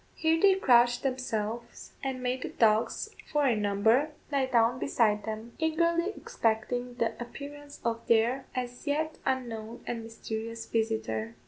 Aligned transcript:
Here 0.15 0.41
they 0.41 0.55
crouched 0.55 1.03
themselves, 1.03 1.91
and 2.03 2.23
made 2.23 2.41
the 2.41 2.49
dogs, 2.49 3.13
four 3.31 3.45
in 3.45 3.61
number, 3.61 4.09
lie 4.31 4.47
down 4.47 4.79
beside 4.79 5.25
them, 5.25 5.53
eagerly 5.59 6.11
expecting 6.17 6.95
the 6.95 7.13
appearance 7.21 7.79
of 7.85 8.07
their 8.07 8.47
as 8.55 8.87
yet 8.87 9.19
unknown 9.27 9.83
and 9.85 10.01
mysterious 10.01 10.65
visitor. 10.65 11.35